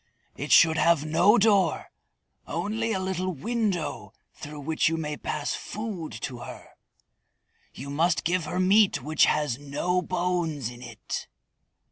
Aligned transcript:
It 0.35 0.51
should 0.51 0.77
have 0.79 1.05
no 1.05 1.37
door, 1.37 1.91
only 2.47 2.91
a 2.91 2.99
little 2.99 3.31
window 3.35 4.13
through 4.33 4.61
which 4.61 4.89
you 4.89 4.97
may 4.97 5.15
pass 5.15 5.53
food 5.53 6.11
to 6.23 6.39
her. 6.39 6.69
You 7.71 7.91
must 7.91 8.23
give 8.23 8.45
her 8.45 8.59
meat 8.59 9.03
which 9.03 9.25
has 9.25 9.59
no 9.59 10.01
bones 10.01 10.71
in 10.71 10.81
it." 10.81 11.27